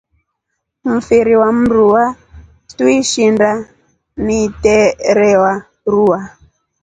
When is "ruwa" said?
5.91-6.19